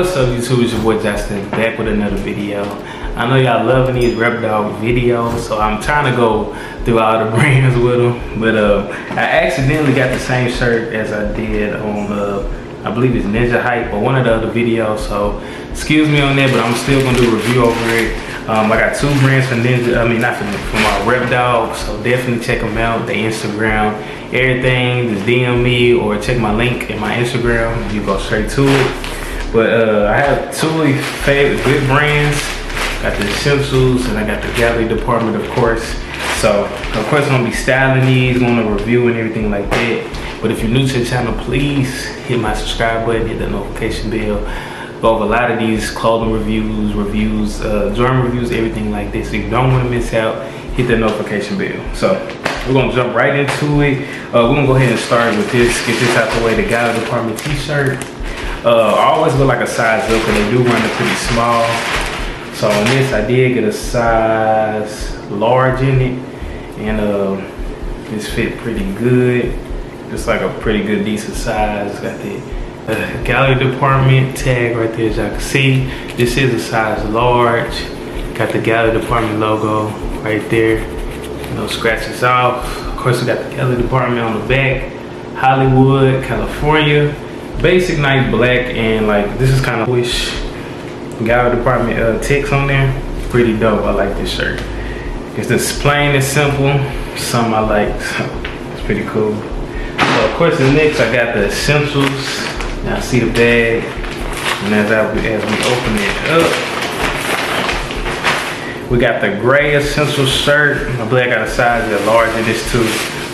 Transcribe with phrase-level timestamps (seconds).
[0.00, 2.64] What's up YouTube, it's your boy Justin back with another video.
[3.16, 6.54] I know y'all loving these Rep Dog videos, so I'm trying to go
[6.86, 8.40] through all the brands with them.
[8.40, 13.14] But uh, I accidentally got the same shirt as I did on, uh, I believe
[13.14, 15.00] it's Ninja Hype or one of the other videos.
[15.00, 15.38] So
[15.70, 18.16] excuse me on that, but I'm still gonna do a review over it.
[18.48, 21.76] Um, I got two brands from Ninja, I mean not for, for my Rep Dog,
[21.76, 24.00] so definitely check them out, the Instagram,
[24.32, 28.64] everything, just DM me or check my link in my Instagram, you go straight to
[28.66, 29.09] it.
[29.52, 32.38] But uh, I have two favorite good brands.
[33.02, 35.82] Got the Essentials and I got the Gallery Department, of course.
[36.38, 40.38] So, of course, I'm gonna be styling these, gonna review and everything like that.
[40.40, 44.10] But if you're new to the channel, please hit my subscribe button, hit the notification
[44.10, 44.38] bell.
[45.00, 49.30] Go over a lot of these clothing reviews, reviews, uh, drum reviews, everything like this.
[49.30, 51.94] So you don't wanna miss out, hit the notification bell.
[51.94, 52.14] So,
[52.66, 54.06] we're gonna jump right into it.
[54.28, 56.68] Uh, we're gonna go ahead and start with this, get this out the way, the
[56.68, 57.98] Gallery Department t-shirt.
[58.62, 61.64] Uh, I always go like a size up because they do run it pretty small.
[62.52, 66.18] So on this, I did get a size large in it.
[66.78, 67.36] And uh,
[68.10, 69.46] this fit pretty good.
[70.12, 71.98] It's like a pretty good, decent size.
[72.00, 72.36] Got the
[72.86, 75.84] uh, gallery department tag right there as y'all can see.
[76.16, 77.88] This is a size large.
[78.36, 79.88] Got the gallery department logo
[80.20, 80.86] right there.
[81.54, 82.66] No scratches off.
[82.88, 84.92] Of course, we got the gallery department on the back.
[85.36, 87.16] Hollywood, California
[87.62, 90.30] basic nice black and like this is kind of wish.
[91.24, 92.90] Gallery department uh text on there.
[93.30, 93.84] Pretty dope.
[93.84, 94.60] I like this shirt.
[95.36, 96.72] It's just plain and simple.
[97.16, 98.00] Something i like.
[98.00, 98.24] So
[98.72, 99.34] it's pretty cool.
[99.34, 102.10] So of course the next i got the essentials.
[102.84, 103.84] Now see the bag.
[104.64, 106.70] And as I, as we open it up
[108.90, 110.88] we got the gray essential shirt.
[110.98, 112.82] I believe i got a size that large in this too.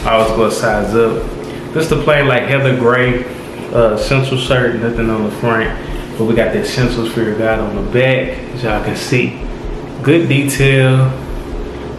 [0.07, 1.23] I always go a size up.
[1.73, 3.23] This the plain like heather gray
[3.75, 5.69] uh, essential shirt, nothing on the front.
[6.19, 9.41] But we got that Fear of God on the back, as y'all can see.
[10.03, 11.07] Good detail.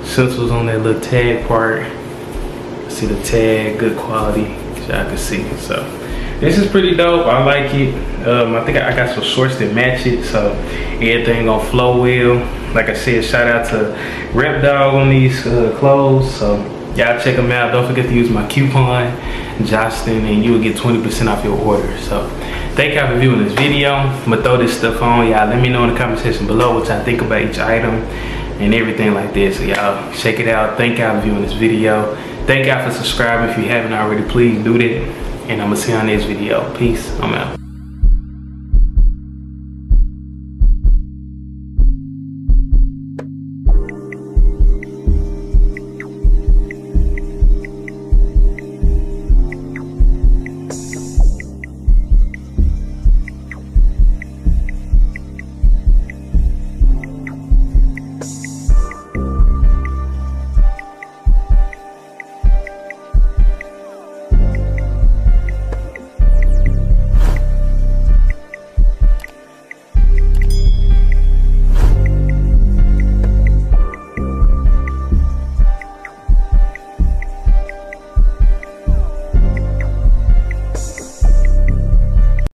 [0.02, 1.84] Essentials on that little tag part.
[2.92, 5.48] See the tag, good quality, as y'all can see.
[5.58, 5.84] So
[6.40, 7.28] this is pretty dope.
[7.28, 7.94] I like it.
[8.28, 10.52] Um, I think I got some shorts that match it, so
[11.02, 12.36] everything gonna flow well.
[12.74, 13.96] Like I said, shout out to
[14.34, 16.34] Rep Dog on these uh, clothes.
[16.34, 16.58] So
[16.98, 17.72] y'all check them out.
[17.72, 19.16] Don't forget to use my coupon
[19.66, 21.98] Justin and you will get 20% off your order.
[22.00, 22.28] So
[22.74, 23.94] thank y'all for viewing this video.
[23.94, 25.48] I'm gonna throw this stuff on y'all.
[25.48, 27.94] Let me know in the comment section below what y'all think about each item
[28.60, 29.58] and everything like this.
[29.58, 30.78] So y'all check it out.
[30.78, 32.16] Thank y'all for viewing this video.
[32.48, 33.50] Thank y'all for subscribing.
[33.52, 35.08] If you haven't already, please do that.
[35.50, 36.76] And I'm gonna see you on next video.
[36.78, 37.08] Peace.
[37.20, 37.67] I'm out.